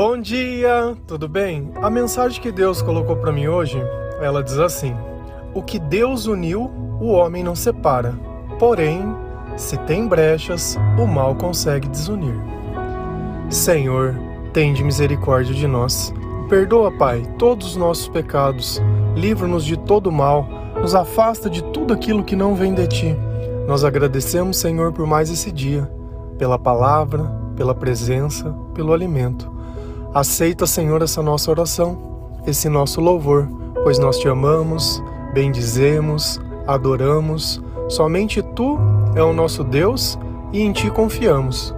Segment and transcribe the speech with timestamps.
[0.00, 1.72] Bom dia, tudo bem?
[1.82, 3.82] A mensagem que Deus colocou para mim hoje,
[4.20, 4.94] ela diz assim:
[5.52, 6.70] O que Deus uniu,
[7.00, 8.14] o homem não separa.
[8.60, 9.02] Porém,
[9.56, 12.36] se tem brechas, o mal consegue desunir.
[13.50, 14.14] Senhor,
[14.52, 16.14] tende misericórdia de nós.
[16.48, 18.80] Perdoa, Pai, todos os nossos pecados.
[19.16, 20.48] Livra-nos de todo mal.
[20.80, 23.16] Nos afasta de tudo aquilo que não vem de ti.
[23.66, 25.90] Nós agradecemos, Senhor, por mais esse dia,
[26.38, 27.24] pela palavra,
[27.56, 29.57] pela presença, pelo alimento.
[30.14, 31.98] Aceita, Senhor, essa nossa oração,
[32.46, 33.46] esse nosso louvor,
[33.82, 35.02] pois nós te amamos,
[35.34, 37.62] bendizemos, adoramos.
[37.88, 38.78] Somente tu
[39.14, 40.18] é o nosso Deus
[40.50, 41.74] e em ti confiamos.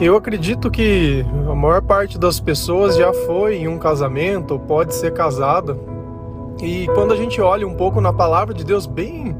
[0.00, 4.94] Eu acredito que a maior parte das pessoas já foi em um casamento ou pode
[4.94, 5.76] ser casada.
[6.62, 9.36] E quando a gente olha um pouco na palavra de Deus, bem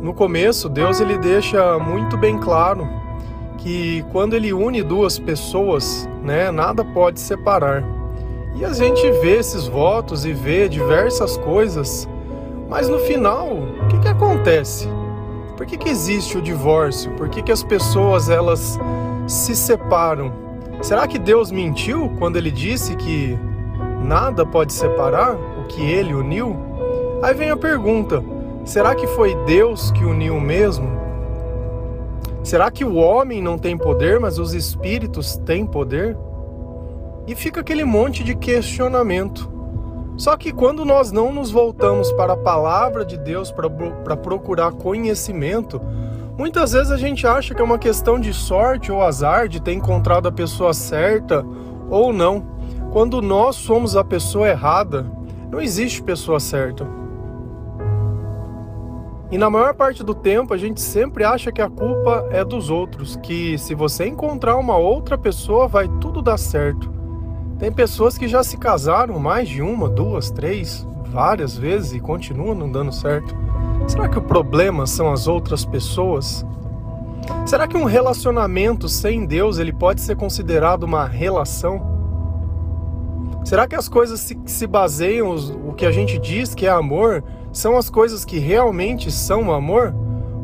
[0.00, 3.01] no começo, Deus ele deixa muito bem claro
[3.62, 7.84] que quando ele une duas pessoas, né, nada pode separar.
[8.56, 12.08] E a gente vê esses votos e vê diversas coisas,
[12.68, 14.88] mas no final, o que, que acontece?
[15.56, 17.12] Por que, que existe o divórcio?
[17.12, 18.78] Por que, que as pessoas elas
[19.28, 20.32] se separam?
[20.82, 23.38] Será que Deus mentiu quando ele disse que
[24.02, 26.56] nada pode separar o que ele uniu?
[27.22, 28.22] Aí vem a pergunta:
[28.64, 31.01] será que foi Deus que uniu mesmo?
[32.42, 36.16] Será que o homem não tem poder, mas os espíritos têm poder?
[37.26, 39.50] E fica aquele monte de questionamento.
[40.16, 45.80] Só que quando nós não nos voltamos para a palavra de Deus para procurar conhecimento,
[46.36, 49.72] muitas vezes a gente acha que é uma questão de sorte ou azar de ter
[49.72, 51.44] encontrado a pessoa certa
[51.88, 52.44] ou não.
[52.90, 55.06] Quando nós somos a pessoa errada,
[55.50, 57.01] não existe pessoa certa.
[59.32, 62.68] E na maior parte do tempo a gente sempre acha que a culpa é dos
[62.68, 66.92] outros, que se você encontrar uma outra pessoa vai tudo dar certo.
[67.58, 72.54] Tem pessoas que já se casaram mais de uma, duas, três, várias vezes e continuam
[72.54, 73.34] não dando certo.
[73.88, 76.44] Será que o problema são as outras pessoas?
[77.46, 81.90] Será que um relacionamento sem Deus ele pode ser considerado uma relação?
[83.46, 85.34] Será que as coisas se, se baseiam
[85.66, 89.94] o que a gente diz que é amor são as coisas que realmente são amor?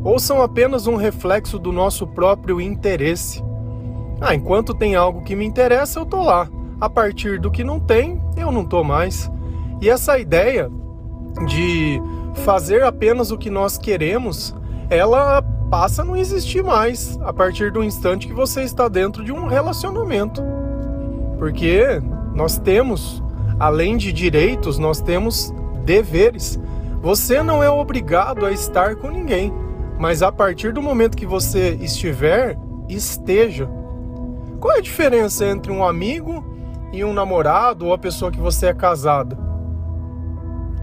[0.03, 3.43] Ou são apenas um reflexo do nosso próprio interesse?
[4.21, 6.47] Ah, enquanto tem algo que me interessa, eu tô lá.
[6.79, 9.29] A partir do que não tem, eu não tô mais.
[9.81, 10.69] E essa ideia
[11.45, 12.01] de
[12.35, 14.55] fazer apenas o que nós queremos,
[14.89, 19.31] ela passa a não existir mais a partir do instante que você está dentro de
[19.31, 20.41] um relacionamento.
[21.37, 22.01] Porque
[22.33, 23.23] nós temos,
[23.59, 25.53] além de direitos, nós temos
[25.85, 26.59] deveres.
[27.01, 29.53] Você não é obrigado a estar com ninguém,
[29.97, 32.57] mas a partir do momento que você estiver,
[32.89, 33.69] esteja.
[34.59, 36.43] Qual é a diferença entre um amigo
[36.91, 39.37] e um namorado ou a pessoa que você é casada?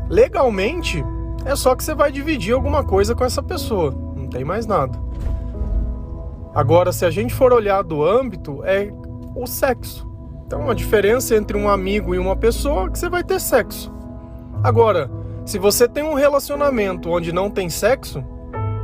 [0.08, 1.04] Legalmente,
[1.44, 4.98] é só que você vai dividir alguma coisa com essa pessoa, não tem mais nada.
[6.54, 8.90] Agora, se a gente for olhar do âmbito, é
[9.34, 10.08] o sexo.
[10.46, 13.92] Então, a diferença entre um amigo e uma pessoa é que você vai ter sexo.
[14.62, 15.10] Agora,
[15.46, 18.22] se você tem um relacionamento onde não tem sexo,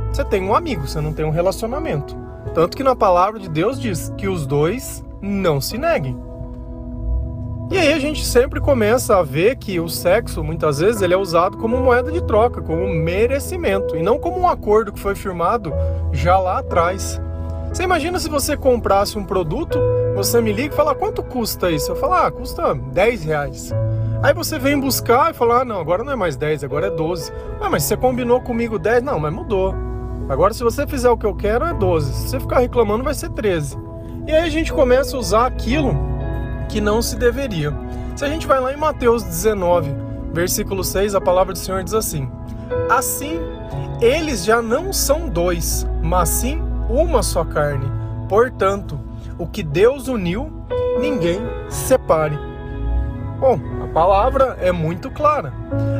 [0.09, 2.15] você tem um amigo, você não tem um relacionamento.
[2.53, 6.17] Tanto que na palavra de Deus diz que os dois não se neguem.
[7.69, 11.17] E aí a gente sempre começa a ver que o sexo, muitas vezes, ele é
[11.17, 15.73] usado como moeda de troca, como merecimento, e não como um acordo que foi firmado
[16.13, 17.19] já lá atrás.
[17.73, 19.79] Você imagina se você comprasse um produto,
[20.15, 21.91] você me liga e fala, quanto custa isso?
[21.91, 23.73] Eu falo, ah, custa 10 reais.
[24.23, 26.89] Aí você vem buscar e fala: ah, não, agora não é mais 10, agora é
[26.89, 27.29] 12.
[27.59, 29.03] Ah, mas você combinou comigo 10?
[29.03, 29.75] Não, mas mudou.
[30.29, 32.13] Agora, se você fizer o que eu quero, é 12.
[32.13, 33.77] Se você ficar reclamando, vai ser 13.
[34.25, 35.93] E aí a gente começa a usar aquilo
[36.69, 37.73] que não se deveria.
[38.15, 39.93] Se a gente vai lá em Mateus 19,
[40.31, 42.31] versículo 6, a palavra do Senhor diz assim:
[42.89, 43.41] Assim,
[43.99, 47.91] eles já não são dois, mas sim uma só carne.
[48.29, 48.97] Portanto,
[49.37, 50.49] o que Deus uniu,
[51.01, 52.52] ninguém separe.
[53.43, 53.59] Bom,
[53.93, 55.51] palavra é muito clara.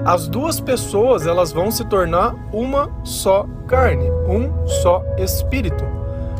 [0.06, 5.84] As duas pessoas elas vão se tornar uma só carne, um só espírito.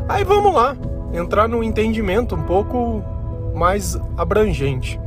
[0.08, 0.74] Aí vamos lá,
[1.12, 3.04] entrar no entendimento um pouco
[3.54, 4.98] mais abrangente.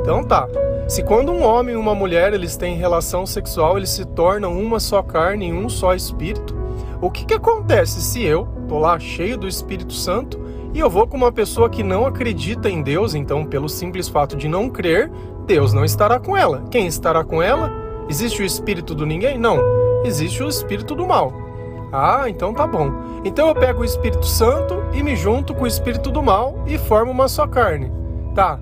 [0.00, 0.48] Então tá.
[0.88, 4.80] Se quando um homem e uma mulher eles têm relação sexual, eles se tornam uma
[4.80, 6.56] só carne, um só espírito.
[7.02, 11.06] O que que acontece se eu tô lá cheio do Espírito Santo e eu vou
[11.06, 15.10] com uma pessoa que não acredita em Deus, então pelo simples fato de não crer,
[15.46, 16.64] Deus não estará com ela.
[16.70, 17.72] Quem estará com ela?
[18.08, 19.38] Existe o espírito do ninguém?
[19.38, 19.58] Não.
[20.04, 21.32] Existe o espírito do mal.
[21.92, 22.92] Ah, então tá bom.
[23.24, 26.76] Então eu pego o Espírito Santo e me junto com o Espírito do mal e
[26.76, 27.90] formo uma só carne.
[28.34, 28.60] Tá.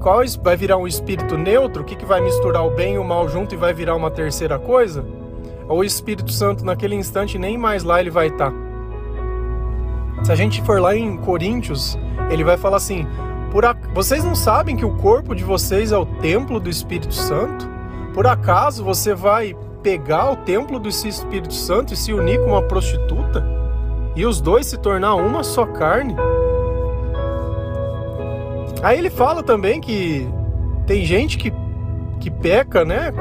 [0.00, 1.82] Qual vai virar um espírito neutro?
[1.82, 4.10] O que, que vai misturar o bem e o mal junto e vai virar uma
[4.10, 5.04] terceira coisa?
[5.68, 8.50] Ou o Espírito Santo naquele instante nem mais lá ele vai estar?
[8.50, 8.69] Tá.
[10.22, 11.98] Se a gente for lá em Coríntios,
[12.30, 13.06] ele vai falar assim:
[13.50, 17.68] por vocês não sabem que o corpo de vocês é o templo do Espírito Santo?
[18.14, 22.62] Por acaso você vai pegar o templo do Espírito Santo e se unir com uma
[22.62, 23.44] prostituta?
[24.14, 26.14] E os dois se tornar uma só carne?
[28.82, 30.28] Aí ele fala também que
[30.86, 31.52] tem gente que,
[32.18, 33.12] que peca, né?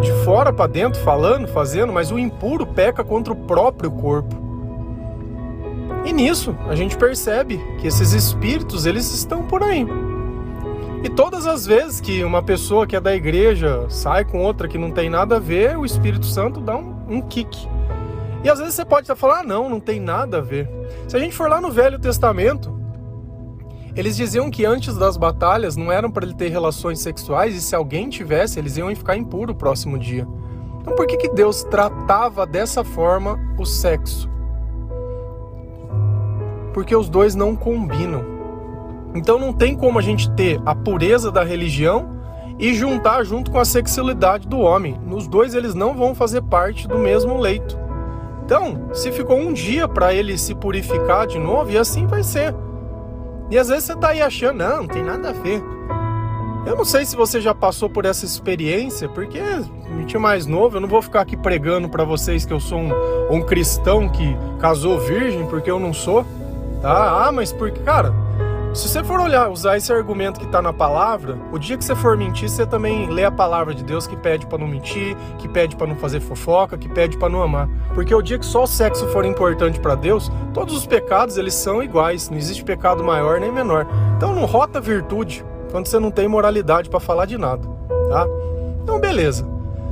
[0.00, 4.51] De fora para dentro, falando, fazendo, mas o impuro peca contra o próprio corpo.
[6.04, 9.86] E nisso a gente percebe que esses espíritos eles estão por aí.
[11.04, 14.78] E todas as vezes que uma pessoa que é da igreja sai com outra que
[14.78, 17.68] não tem nada a ver, o Espírito Santo dá um, um kick.
[18.44, 20.68] E às vezes você pode estar falando, ah, não, não tem nada a ver.
[21.08, 22.76] Se a gente for lá no Velho Testamento,
[23.94, 27.74] eles diziam que antes das batalhas não eram para ele ter relações sexuais e se
[27.74, 30.26] alguém tivesse, eles iam ficar impuro o próximo dia.
[30.80, 34.30] Então por que, que Deus tratava dessa forma o sexo?
[36.72, 38.24] Porque os dois não combinam.
[39.14, 42.22] Então não tem como a gente ter a pureza da religião
[42.58, 44.98] e juntar junto com a sexualidade do homem.
[45.06, 47.78] Nos dois eles não vão fazer parte do mesmo leito.
[48.44, 52.54] Então, se ficou um dia para ele se purificar de novo, e assim vai ser.
[53.50, 55.62] E às vezes você tá aí achando, não, não tem nada a ver.
[56.66, 59.40] Eu não sei se você já passou por essa experiência, porque
[59.90, 62.78] me tinha mais novo, eu não vou ficar aqui pregando para vocês que eu sou
[62.78, 62.92] um,
[63.30, 66.24] um cristão que casou virgem, porque eu não sou.
[66.82, 67.28] Tá?
[67.28, 68.12] Ah, mas porque, cara,
[68.74, 71.94] se você for olhar, usar esse argumento que está na palavra, o dia que você
[71.94, 75.46] for mentir, você também lê a palavra de Deus que pede para não mentir, que
[75.46, 77.68] pede para não fazer fofoca, que pede para não amar.
[77.94, 81.54] Porque o dia que só o sexo for importante para Deus, todos os pecados eles
[81.54, 83.86] são iguais, não existe pecado maior nem menor.
[84.16, 87.68] Então não rota virtude quando você não tem moralidade para falar de nada,
[88.08, 88.26] tá?
[88.82, 89.46] Então beleza.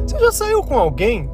[0.06, 1.30] Você já saiu com alguém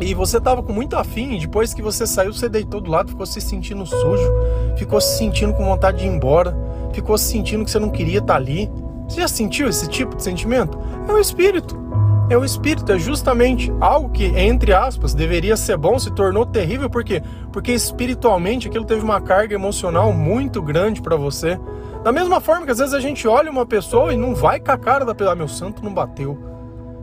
[0.00, 3.10] e você tava com muito afim, e depois que você saiu, você deitou do lado,
[3.10, 4.32] ficou se sentindo sujo,
[4.76, 6.56] ficou se sentindo com vontade de ir embora,
[6.92, 8.70] ficou se sentindo que você não queria estar tá ali.
[9.08, 10.78] Você já sentiu esse tipo de sentimento?
[11.08, 11.84] É o espírito.
[12.30, 16.88] É o espírito, é justamente algo que, entre aspas, deveria ser bom, se tornou terrível,
[16.88, 17.22] por quê?
[17.52, 21.60] Porque espiritualmente aquilo teve uma carga emocional muito grande para você.
[22.02, 24.72] Da mesma forma que às vezes a gente olha uma pessoa e não vai com
[24.72, 26.38] a cara da pessoa, ah, meu santo não bateu.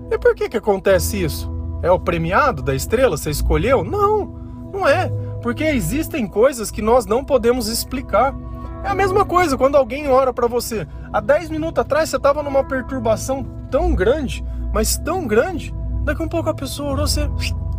[0.10, 1.51] E por que que acontece isso?
[1.82, 3.18] É o premiado da estrela?
[3.18, 3.84] Você escolheu?
[3.84, 4.26] Não,
[4.72, 5.10] não é.
[5.42, 8.36] Porque existem coisas que nós não podemos explicar.
[8.84, 10.88] É a mesma coisa quando alguém ora para você.
[11.12, 14.44] Há 10 minutos atrás você estava numa perturbação tão grande,
[14.74, 15.74] mas tão grande,
[16.04, 17.30] daqui um pouco a pessoa orou, você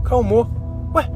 [0.04, 0.48] calmou.
[0.94, 1.08] Ué,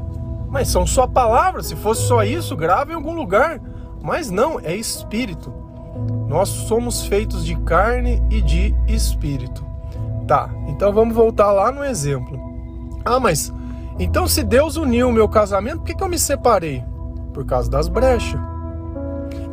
[0.49, 1.67] mas são só palavras.
[1.67, 3.61] Se fosse só isso, grave em algum lugar.
[4.01, 5.53] Mas não, é espírito.
[6.27, 9.65] Nós somos feitos de carne e de espírito.
[10.27, 12.36] Tá, então vamos voltar lá no exemplo.
[13.07, 13.53] Ah, mas
[13.99, 16.83] então se Deus uniu o meu casamento, por que, que eu me separei?
[17.33, 18.39] Por causa das brechas.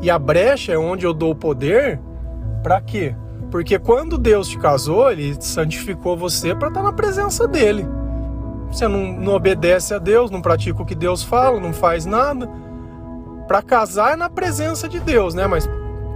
[0.03, 2.01] E a brecha é onde eu dou o poder
[2.63, 3.15] para quê?
[3.51, 7.87] Porque quando Deus te casou, ele santificou você para estar tá na presença dele.
[8.71, 12.51] Você não, não obedece a Deus, não pratica o que Deus fala, não faz nada.
[13.47, 15.47] Para casar é na presença de Deus, né?
[15.47, 15.69] Mas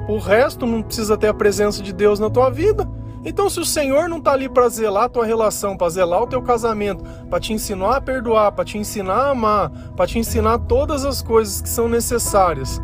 [0.09, 2.89] o resto não precisa ter a presença de Deus na tua vida.
[3.25, 6.27] Então, se o Senhor não está ali para zelar a tua relação, para zelar o
[6.27, 10.59] teu casamento, para te ensinar a perdoar, para te ensinar a amar, para te ensinar
[10.61, 12.81] todas as coisas que são necessárias,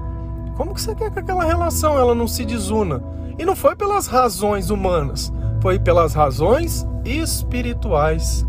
[0.56, 3.02] como que você quer que aquela relação ela não se desuna?
[3.38, 8.46] E não foi pelas razões humanas, foi pelas razões espirituais.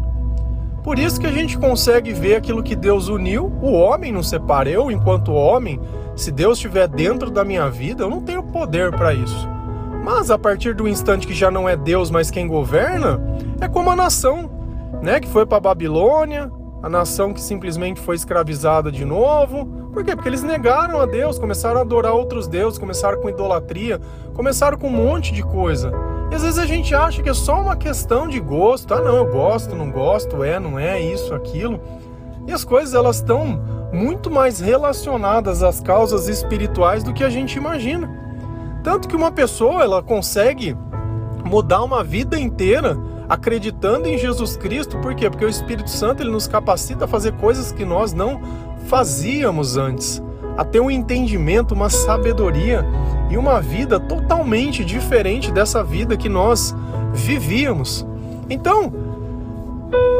[0.83, 4.69] Por isso que a gente consegue ver aquilo que Deus uniu, o homem não separa.
[4.69, 5.79] Eu, enquanto homem,
[6.15, 9.54] se Deus estiver dentro da minha vida, eu não tenho poder para isso.
[10.05, 13.19] Mas a partir do instante que já não é Deus, mas quem governa,
[13.59, 14.47] é como a nação,
[15.01, 16.51] né, que foi para Babilônia,
[16.83, 19.65] a nação que simplesmente foi escravizada de novo.
[19.91, 20.15] Por quê?
[20.15, 23.99] Porque eles negaram a Deus, começaram a adorar outros deuses, começaram com idolatria,
[24.35, 25.91] começaram com um monte de coisa.
[26.31, 28.93] E às vezes a gente acha que é só uma questão de gosto.
[28.93, 31.81] Ah, não, eu gosto, não gosto, é, não é, isso, aquilo.
[32.45, 33.59] E as coisas elas estão
[33.91, 38.24] muito mais relacionadas às causas espirituais do que a gente imagina.
[38.85, 40.77] Tanto que uma pessoa ela consegue
[41.43, 42.95] mudar uma vida inteira
[43.27, 45.27] acreditando em Jesus Cristo, por quê?
[45.27, 48.39] Porque o Espírito Santo ele nos capacita a fazer coisas que nós não
[48.85, 50.21] fazíamos antes,
[50.55, 52.85] a ter um entendimento, uma sabedoria
[53.31, 56.75] e uma vida totalmente diferente dessa vida que nós
[57.11, 58.05] vivíamos.
[58.47, 58.93] Então,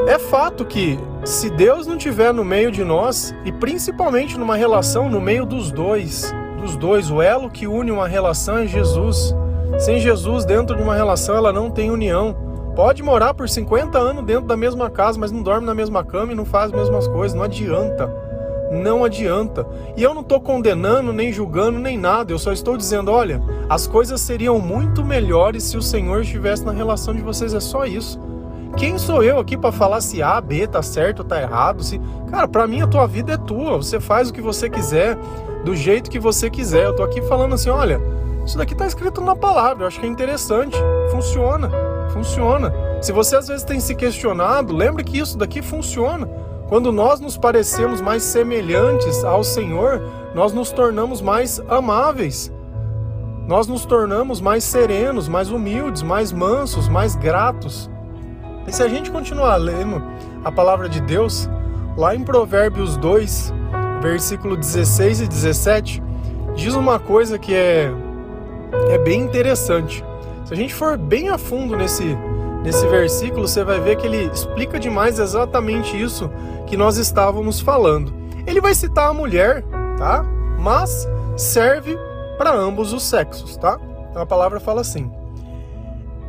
[0.08, 5.08] é fato que se Deus não tiver no meio de nós, e principalmente numa relação
[5.08, 6.34] no meio dos dois,
[6.66, 9.36] dos dois, o elo que une uma relação é Jesus.
[9.78, 12.36] Sem Jesus dentro de uma relação, ela não tem união.
[12.76, 16.32] Pode morar por 50 anos dentro da mesma casa, mas não dorme na mesma cama
[16.32, 18.12] e não faz as mesmas coisas, não adianta.
[18.72, 19.66] Não adianta.
[19.96, 22.34] E eu não estou condenando, nem julgando, nem nada.
[22.34, 26.72] Eu só estou dizendo: olha, as coisas seriam muito melhores se o Senhor estivesse na
[26.72, 27.54] relação de vocês.
[27.54, 28.20] É só isso.
[28.76, 31.82] Quem sou eu aqui para falar se A, B tá certo tá errado?
[31.82, 33.78] Se, cara, para mim a tua vida é tua.
[33.78, 35.18] Você faz o que você quiser,
[35.66, 36.86] do jeito que você quiser.
[36.86, 38.00] Eu tô aqui falando assim, olha,
[38.46, 39.84] isso daqui tá escrito na palavra.
[39.84, 40.78] Eu acho que é interessante.
[41.12, 41.70] Funciona.
[42.14, 42.72] Funciona.
[43.02, 46.28] Se você às vezes tem se questionado, lembre que isso daqui funciona.
[46.70, 50.02] Quando nós nos parecemos mais semelhantes ao Senhor,
[50.36, 52.52] nós nos tornamos mais amáveis.
[53.48, 57.90] Nós nos tornamos mais serenos, mais humildes, mais mansos, mais gratos.
[58.68, 60.02] E se a gente continuar lendo
[60.44, 61.50] a palavra de Deus,
[61.98, 63.54] lá em Provérbios 2,
[64.06, 66.04] versículo 16 e 17,
[66.56, 67.92] diz uma coisa que é,
[68.90, 70.06] é bem interessante.
[70.46, 72.16] Se a gente for bem a fundo nesse,
[72.64, 76.30] nesse versículo, você vai ver que ele explica demais exatamente isso
[76.68, 78.14] que nós estávamos falando.
[78.46, 79.64] Ele vai citar a mulher,
[79.98, 80.24] tá?
[80.60, 81.98] Mas serve
[82.38, 83.80] para ambos os sexos, tá?
[84.12, 85.12] Então a palavra fala assim: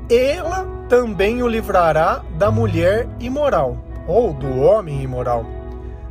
[0.08, 3.76] Ela também o livrará da mulher imoral,
[4.08, 5.44] ou do homem imoral,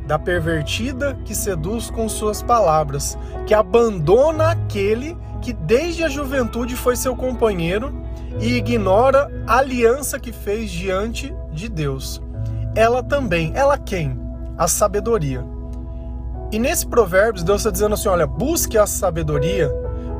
[0.06, 6.96] da pervertida que seduz com suas palavras, que abandona aquele que desde a juventude foi
[6.96, 7.92] seu companheiro
[8.40, 12.22] e ignora a aliança que fez diante de Deus.
[12.74, 14.18] Ela também, ela quem?
[14.56, 15.44] A sabedoria.
[16.52, 19.68] E nesse Provérbios, Deus está dizendo assim: olha, busque a sabedoria,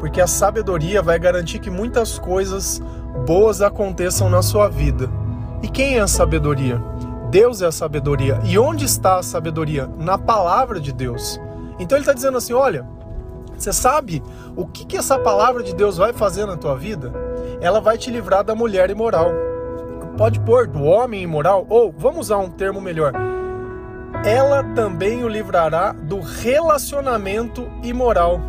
[0.00, 2.82] porque a sabedoria vai garantir que muitas coisas
[3.26, 5.08] boas aconteçam na sua vida.
[5.62, 6.82] E quem é a sabedoria?
[7.30, 8.40] Deus é a sabedoria.
[8.44, 9.88] E onde está a sabedoria?
[9.98, 11.40] Na palavra de Deus.
[11.78, 12.86] Então ele está dizendo assim: olha,
[13.56, 14.22] você sabe
[14.54, 17.12] o que, que essa palavra de Deus vai fazer na tua vida?
[17.60, 19.30] Ela vai te livrar da mulher imoral.
[20.16, 23.12] Pode pôr do homem imoral, ou vamos usar um termo melhor.
[24.24, 28.40] Ela também o livrará do relacionamento imoral.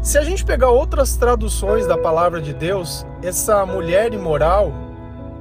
[0.00, 4.72] Se a gente pegar outras traduções da palavra de Deus, essa mulher imoral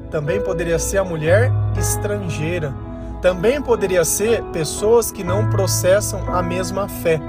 [0.09, 2.73] também poderia ser a mulher estrangeira.
[3.21, 7.19] Também poderia ser pessoas que não processam a mesma fé.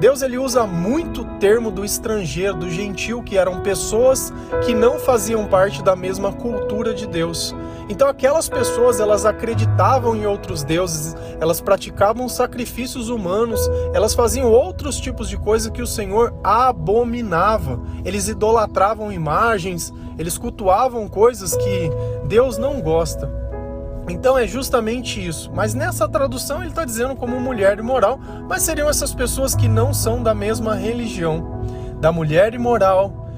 [0.00, 4.32] Deus ele usa muito o termo do estrangeiro, do gentil, que eram pessoas
[4.64, 7.54] que não faziam parte da mesma cultura de Deus.
[7.88, 13.60] Então aquelas pessoas, elas acreditavam em outros deuses, elas praticavam sacrifícios humanos,
[13.92, 17.80] elas faziam outros tipos de coisa que o Senhor abominava.
[18.04, 21.90] Eles idolatravam imagens, eles cultuavam coisas que
[22.26, 23.43] Deus não gosta.
[24.08, 25.50] Então é justamente isso.
[25.54, 28.18] Mas nessa tradução ele está dizendo como mulher imoral,
[28.48, 31.62] mas seriam essas pessoas que não são da mesma religião.
[32.00, 33.28] Da mulher imoral,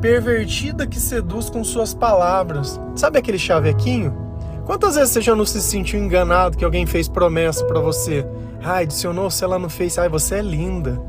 [0.00, 2.80] pervertida que seduz com suas palavras.
[2.94, 4.26] Sabe aquele chavequinho?
[4.64, 8.26] Quantas vezes você já não se sentiu enganado que alguém fez promessa para você?
[8.62, 9.98] Ai, adicionou se ela não fez.
[9.98, 11.00] Ai, você é linda.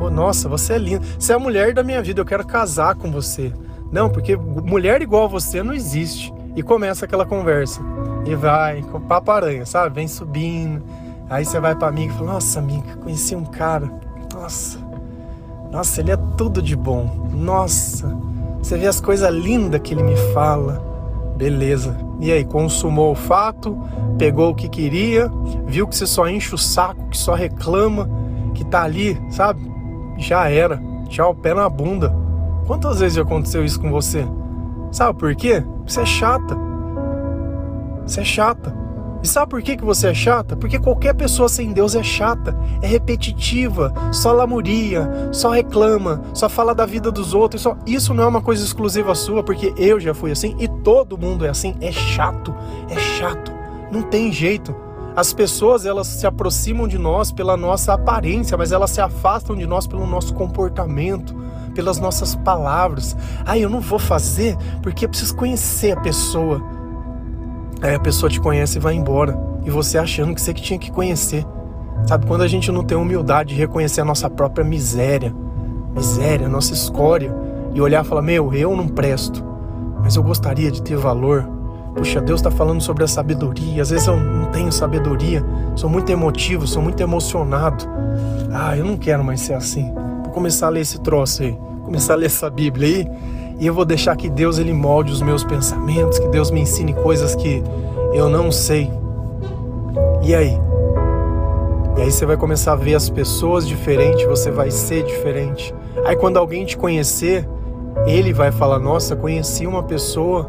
[0.00, 1.04] Oh, nossa, você é linda.
[1.18, 3.52] Você é a mulher da minha vida, eu quero casar com você.
[3.90, 6.32] Não, porque mulher igual a você não existe.
[6.54, 7.80] E começa aquela conversa.
[8.28, 9.94] E vai, com papo aranha, sabe?
[9.94, 10.82] Vem subindo.
[11.30, 13.90] Aí você vai pra amiga e fala: Nossa, amiga, conheci um cara.
[14.34, 14.78] Nossa,
[15.72, 17.30] nossa, ele é tudo de bom.
[17.32, 18.14] Nossa,
[18.58, 20.86] você vê as coisas lindas que ele me fala.
[21.38, 21.96] Beleza.
[22.20, 23.78] E aí, consumou o fato,
[24.18, 25.30] pegou o que queria,
[25.66, 28.10] viu que você só enche o saco, que só reclama,
[28.54, 29.60] que tá ali, sabe?
[30.18, 30.78] Já era.
[31.08, 32.14] Tchau, pé na bunda.
[32.66, 34.26] Quantas vezes já aconteceu isso com você?
[34.92, 35.64] Sabe por quê?
[35.86, 36.67] Você é chata.
[38.08, 38.74] Você é chata.
[39.22, 40.56] E sabe por que, que você é chata?
[40.56, 46.74] Porque qualquer pessoa sem Deus é chata, é repetitiva, só lamuria, só reclama, só fala
[46.74, 47.62] da vida dos outros.
[47.62, 47.76] Só...
[47.84, 51.44] Isso não é uma coisa exclusiva sua, porque eu já fui assim e todo mundo
[51.44, 51.74] é assim.
[51.80, 52.54] É chato,
[52.88, 53.52] é chato,
[53.92, 54.74] não tem jeito.
[55.14, 59.66] As pessoas elas se aproximam de nós pela nossa aparência, mas elas se afastam de
[59.66, 61.36] nós pelo nosso comportamento
[61.74, 63.16] pelas nossas palavras.
[63.46, 66.77] Ah, eu não vou fazer porque eu preciso conhecer a pessoa.
[67.80, 69.38] Aí a pessoa te conhece e vai embora.
[69.64, 71.44] E você achando que você que tinha que conhecer.
[72.06, 75.34] Sabe, quando a gente não tem humildade de reconhecer a nossa própria miséria,
[75.94, 77.34] miséria, nossa escória,
[77.74, 79.44] e olhar e falar: Meu, eu não presto,
[80.02, 81.48] mas eu gostaria de ter valor.
[81.96, 83.82] Puxa, Deus está falando sobre a sabedoria.
[83.82, 85.44] Às vezes eu não tenho sabedoria,
[85.74, 87.84] sou muito emotivo, sou muito emocionado.
[88.52, 89.92] Ah, eu não quero mais ser assim.
[90.22, 91.58] Vou começar a ler esse troço aí
[91.88, 93.10] começar a ler essa Bíblia aí
[93.58, 96.94] e eu vou deixar que Deus ele molde os meus pensamentos, que Deus me ensine
[96.94, 97.62] coisas que
[98.12, 98.90] eu não sei.
[100.22, 100.58] E aí?
[101.96, 105.74] E aí você vai começar a ver as pessoas diferentes, você vai ser diferente.
[106.04, 107.48] Aí quando alguém te conhecer,
[108.06, 110.48] ele vai falar: Nossa, conheci uma pessoa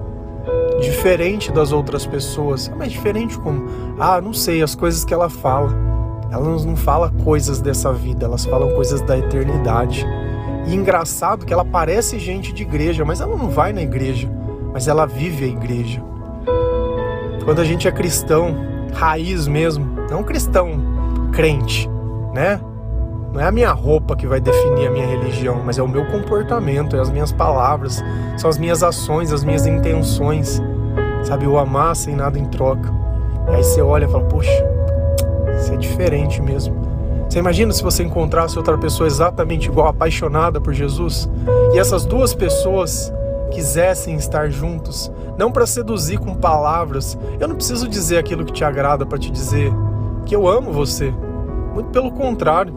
[0.80, 2.72] diferente das outras pessoas.
[2.78, 3.66] Mas diferente como?
[4.00, 5.76] Ah, não sei, as coisas que ela fala.
[6.32, 10.06] Ela não fala coisas dessa vida, elas falam coisas da eternidade.
[10.70, 14.30] E engraçado que ela parece gente de igreja, mas ela não vai na igreja,
[14.72, 16.00] mas ela vive a igreja.
[17.44, 18.56] Quando a gente é cristão,
[18.94, 20.80] raiz mesmo, não cristão
[21.32, 21.90] crente,
[22.36, 22.62] né?
[23.34, 26.06] Não é a minha roupa que vai definir a minha religião, mas é o meu
[26.06, 28.04] comportamento, é as minhas palavras,
[28.38, 30.62] são as minhas ações, as minhas intenções.
[31.24, 32.94] Sabe, o amar sem nada em troca.
[33.48, 34.52] E aí você olha e fala, puxa,
[35.60, 36.79] isso é diferente mesmo.
[37.30, 41.30] Você imagina se você encontrasse outra pessoa exatamente igual, apaixonada por Jesus,
[41.74, 43.14] e essas duas pessoas
[43.52, 47.16] quisessem estar juntos, não para seduzir com palavras.
[47.40, 49.72] Eu não preciso dizer aquilo que te agrada para te dizer
[50.26, 51.14] que eu amo você.
[51.74, 52.74] Muito pelo contrário.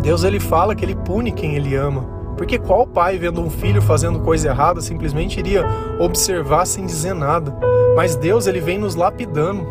[0.00, 2.14] Deus ele fala que ele pune quem ele ama.
[2.36, 5.64] Porque qual pai vendo um filho fazendo coisa errada simplesmente iria
[6.00, 7.54] observar sem dizer nada?
[7.94, 9.66] Mas Deus ele vem nos lapidando.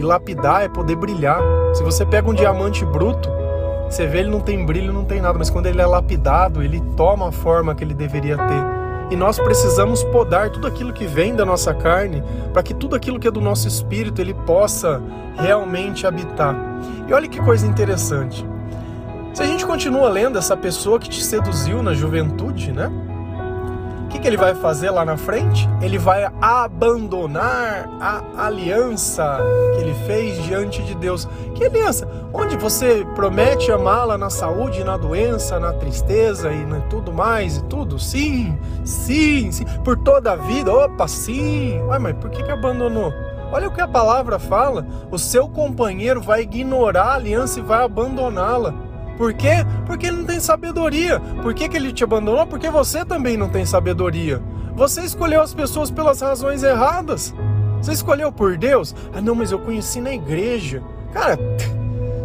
[0.00, 1.42] E lapidar é poder brilhar.
[1.74, 3.28] Se você pega um diamante bruto,
[3.84, 6.80] você vê ele não tem brilho, não tem nada, mas quando ele é lapidado, ele
[6.96, 8.64] toma a forma que ele deveria ter.
[9.10, 13.20] E nós precisamos podar tudo aquilo que vem da nossa carne, para que tudo aquilo
[13.20, 15.02] que é do nosso espírito ele possa
[15.36, 16.56] realmente habitar.
[17.06, 18.42] E olha que coisa interessante.
[19.34, 22.90] Se a gente continua lendo essa pessoa que te seduziu na juventude, né?
[24.20, 25.68] Que, ele vai fazer lá na frente?
[25.80, 29.38] Ele vai abandonar a aliança
[29.74, 31.26] que ele fez diante de Deus.
[31.54, 32.06] Que aliança?
[32.32, 37.98] Onde você promete amá-la na saúde, na doença, na tristeza e tudo mais e tudo?
[37.98, 39.64] Sim, sim, sim.
[39.84, 40.72] Por toda a vida.
[40.72, 41.80] Opa, sim.
[41.88, 43.12] Ué, mas por que, que abandonou?
[43.52, 44.86] Olha o que a palavra fala.
[45.10, 48.89] O seu companheiro vai ignorar a aliança e vai abandoná-la.
[49.20, 49.66] Por quê?
[49.84, 51.20] Porque ele não tem sabedoria.
[51.42, 52.46] Por que, que ele te abandonou?
[52.46, 54.42] Porque você também não tem sabedoria.
[54.74, 57.34] Você escolheu as pessoas pelas razões erradas.
[57.82, 58.94] Você escolheu por Deus?
[59.12, 60.82] Ah, não, mas eu conheci na igreja.
[61.12, 61.38] Cara,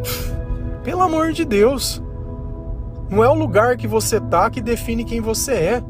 [0.86, 2.02] pelo amor de Deus.
[3.10, 5.84] Não é o lugar que você tá que define quem você é.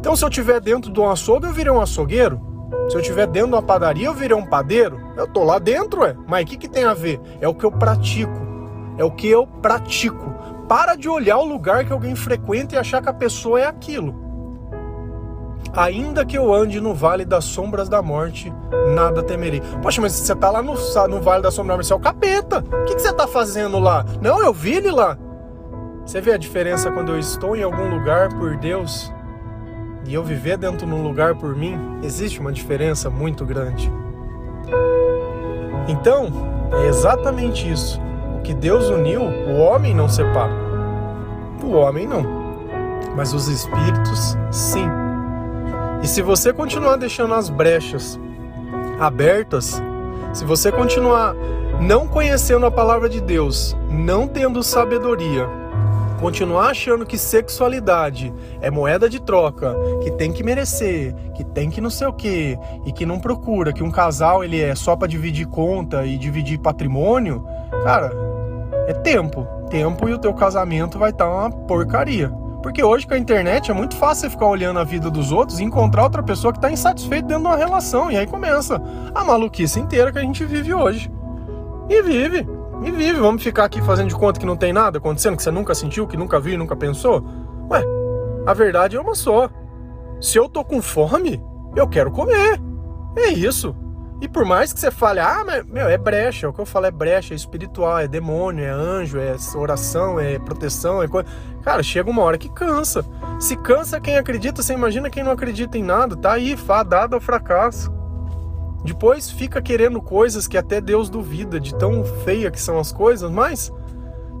[0.00, 2.40] Então, se eu estiver dentro de um açougue, eu virei um açougueiro.
[2.88, 5.00] Se eu estiver dentro de uma padaria, eu virei um padeiro.
[5.16, 6.16] Eu tô lá dentro, é.
[6.26, 7.20] Mas o que, que tem a ver?
[7.40, 8.43] É o que eu pratico
[8.96, 10.34] é o que eu pratico.
[10.68, 14.14] Para de olhar o lugar que alguém frequenta e achar que a pessoa é aquilo.
[15.74, 18.52] Ainda que eu ande no vale das sombras da morte,
[18.94, 19.60] nada temerei.
[19.82, 20.74] Poxa, mas você tá lá no,
[21.08, 22.58] no vale das sombras da morte, você é o capeta.
[22.60, 24.04] O que, que você tá fazendo lá?
[24.20, 25.18] Não, eu vi ele lá.
[26.06, 29.12] Você vê a diferença quando eu estou em algum lugar por Deus
[30.06, 31.78] e eu viver dentro de um lugar por mim?
[32.02, 33.90] Existe uma diferença muito grande.
[35.88, 36.28] Então,
[36.72, 38.03] é exatamente isso
[38.44, 40.52] que Deus uniu, o homem não separa.
[41.62, 42.22] O homem não.
[43.16, 44.86] Mas os espíritos, sim.
[46.02, 48.20] E se você continuar deixando as brechas
[49.00, 49.82] abertas,
[50.32, 51.34] se você continuar
[51.80, 55.48] não conhecendo a palavra de Deus, não tendo sabedoria,
[56.20, 61.80] continuar achando que sexualidade é moeda de troca, que tem que merecer, que tem que
[61.80, 65.08] não sei o quê, e que não procura, que um casal ele é só para
[65.08, 67.44] dividir conta e dividir patrimônio,
[67.82, 68.33] cara,
[68.86, 69.46] é tempo.
[69.70, 72.28] Tempo e o teu casamento vai estar tá uma porcaria.
[72.62, 75.60] Porque hoje com a internet é muito fácil você ficar olhando a vida dos outros
[75.60, 78.10] e encontrar outra pessoa que está insatisfeita dentro de uma relação.
[78.10, 78.80] E aí começa
[79.14, 81.12] a maluquice inteira que a gente vive hoje.
[81.90, 82.48] E vive,
[82.82, 83.20] e vive.
[83.20, 86.06] Vamos ficar aqui fazendo de conta que não tem nada acontecendo, que você nunca sentiu,
[86.06, 87.22] que nunca viu, nunca pensou?
[87.70, 87.82] Ué,
[88.46, 89.50] a verdade é uma só.
[90.18, 91.42] Se eu tô com fome,
[91.76, 92.58] eu quero comer.
[93.16, 93.76] É isso.
[94.20, 96.86] E por mais que você fale, ah, mas, meu, é brecha, o que eu falo
[96.86, 101.28] é brecha, é espiritual, é demônio, é anjo, é oração, é proteção, é coisa.
[101.62, 103.04] Cara, chega uma hora que cansa.
[103.40, 107.20] Se cansa quem acredita, você imagina quem não acredita em nada, tá aí, fadado ao
[107.20, 107.92] fracasso.
[108.84, 113.30] Depois fica querendo coisas que até Deus duvida de tão feia que são as coisas,
[113.30, 113.72] mas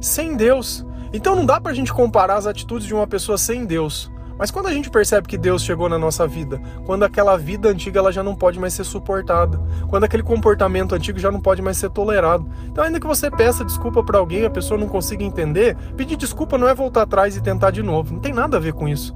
[0.00, 0.86] sem Deus.
[1.12, 4.12] Então não dá pra gente comparar as atitudes de uma pessoa sem Deus.
[4.38, 8.00] Mas quando a gente percebe que Deus chegou na nossa vida, quando aquela vida antiga
[8.00, 11.76] ela já não pode mais ser suportada, quando aquele comportamento antigo já não pode mais
[11.76, 12.46] ser tolerado.
[12.66, 16.58] Então, ainda que você peça desculpa para alguém, a pessoa não consiga entender, pedir desculpa
[16.58, 18.14] não é voltar atrás e tentar de novo.
[18.14, 19.14] Não tem nada a ver com isso.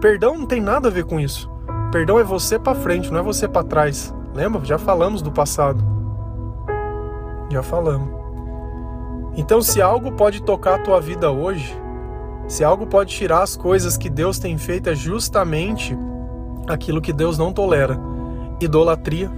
[0.00, 1.50] Perdão não tem nada a ver com isso.
[1.90, 4.14] Perdão é você para frente, não é você para trás.
[4.34, 4.64] Lembra?
[4.64, 5.84] Já falamos do passado.
[7.50, 8.08] Já falamos.
[9.36, 11.76] Então, se algo pode tocar a tua vida hoje,
[12.50, 15.96] se algo pode tirar as coisas que Deus tem feito é justamente
[16.68, 17.96] aquilo que Deus não tolera:
[18.60, 19.30] idolatria.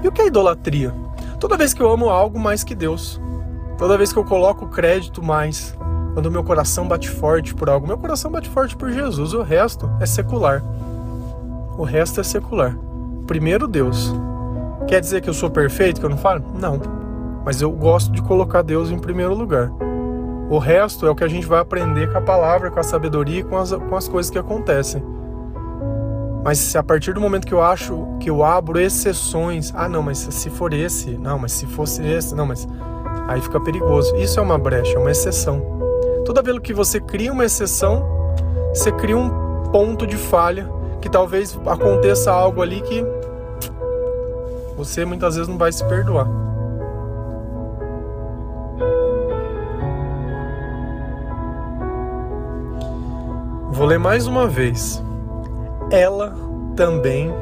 [0.00, 0.94] E o que é idolatria?
[1.40, 3.20] Toda vez que eu amo algo mais que Deus,
[3.76, 5.76] toda vez que eu coloco crédito mais,
[6.14, 9.90] quando meu coração bate forte por algo, meu coração bate forte por Jesus, o resto
[10.00, 10.62] é secular.
[11.76, 12.78] O resto é secular.
[13.26, 14.14] Primeiro Deus.
[14.86, 16.44] Quer dizer que eu sou perfeito, que eu não falo?
[16.60, 16.80] Não.
[17.44, 19.68] Mas eu gosto de colocar Deus em primeiro lugar.
[20.52, 23.40] O resto é o que a gente vai aprender com a palavra, com a sabedoria
[23.40, 25.02] e com as, com as coisas que acontecem.
[26.44, 30.02] Mas se a partir do momento que eu acho que eu abro exceções, ah não,
[30.02, 32.68] mas se for esse, não, mas se fosse esse, não, mas
[33.28, 34.14] aí fica perigoso.
[34.16, 35.62] Isso é uma brecha, é uma exceção.
[36.26, 38.04] Toda vez que você cria uma exceção,
[38.74, 39.30] você cria um
[39.72, 40.68] ponto de falha
[41.00, 43.02] que talvez aconteça algo ali que
[44.76, 46.41] você muitas vezes não vai se perdoar.
[53.82, 55.02] Vou ler mais uma vez
[55.90, 56.32] ela
[56.76, 57.32] também,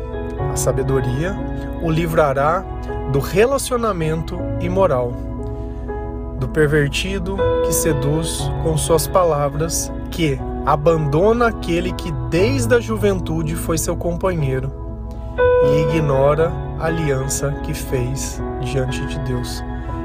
[0.51, 1.37] a sabedoria,
[1.83, 2.65] o livrará
[3.13, 5.13] do relacionamento imoral,
[6.39, 13.77] do pervertido que seduz com suas palavras, que abandona aquele que desde a juventude foi
[13.77, 14.73] seu companheiro
[15.67, 19.63] e ignora a aliança que fez diante de Deus.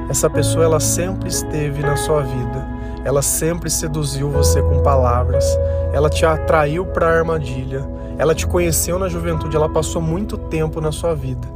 [0.09, 2.64] Essa pessoa ela sempre esteve na sua vida
[3.05, 5.45] ela sempre seduziu você com palavras,
[5.93, 7.87] ela te atraiu para a armadilha,
[8.17, 11.47] ela te conheceu na juventude, ela passou muito tempo na sua vida,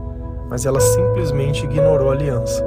[0.48, 2.64] mas ela simplesmente ignorou a aliança.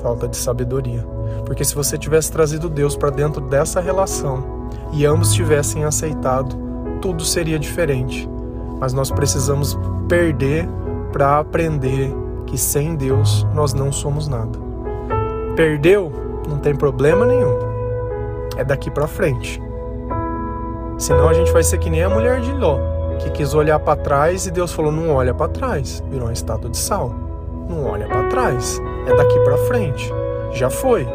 [0.00, 1.04] Falta de sabedoria.
[1.44, 6.56] Porque se você tivesse trazido Deus para dentro dessa relação e ambos tivessem aceitado,
[7.00, 8.28] tudo seria diferente.
[8.78, 9.76] Mas nós precisamos
[10.08, 10.68] perder
[11.12, 12.14] para aprender
[12.46, 14.58] que sem Deus nós não somos nada.
[15.56, 16.12] Perdeu?
[16.48, 17.71] Não tem problema nenhum
[18.62, 19.60] é daqui para frente.
[20.96, 22.78] Senão a gente vai ser que nem a mulher de Ló,
[23.18, 26.70] que quis olhar para trás e Deus falou: não olha para trás, virou uma estátua
[26.70, 27.14] de sal.
[27.68, 30.12] Não olha para trás, é daqui para frente.
[30.52, 31.06] Já foi.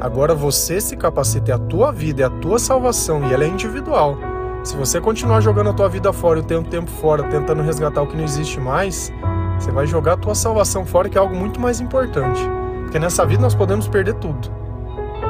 [0.00, 3.48] Agora você se capacita, é a tua vida, é a tua salvação e ela é
[3.48, 4.16] individual.
[4.62, 8.06] Se você continuar jogando a tua vida fora, o tempo tempo fora, tentando resgatar o
[8.06, 9.12] que não existe mais,
[9.58, 12.40] você vai jogar a tua salvação fora, que é algo muito mais importante.
[12.82, 14.64] Porque nessa vida nós podemos perder tudo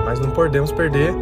[0.04, 1.14] mas não podemos perder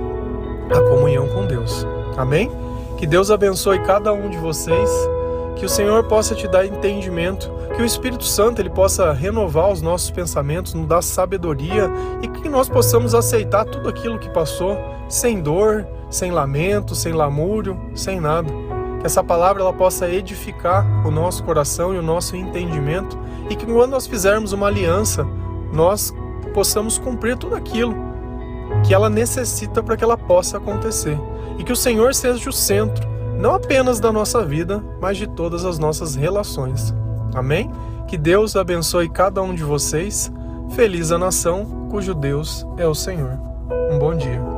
[0.70, 1.87] a comunhão com Deus.
[2.16, 2.51] Amém?
[2.96, 4.90] Que Deus abençoe cada um de vocês,
[5.57, 9.83] que o Senhor possa te dar entendimento, que o Espírito Santo ele possa renovar os
[9.83, 11.90] nossos pensamentos, nos dar sabedoria
[12.22, 17.77] e que nós possamos aceitar tudo aquilo que passou sem dor, sem lamento, sem lamúrio,
[17.94, 18.53] sem nada.
[19.01, 23.18] Que essa palavra ela possa edificar o nosso coração e o nosso entendimento
[23.51, 25.27] e que quando nós fizermos uma aliança,
[25.72, 26.14] nós
[26.55, 28.12] possamos cumprir tudo aquilo
[28.84, 31.18] que ela necessita para que ela possa acontecer.
[31.58, 35.64] E que o Senhor seja o centro, não apenas da nossa vida, mas de todas
[35.64, 36.94] as nossas relações.
[37.34, 37.70] Amém?
[38.06, 40.30] Que Deus abençoe cada um de vocês.
[40.70, 43.38] Feliz a nação cujo Deus é o Senhor.
[43.90, 44.51] Um bom dia.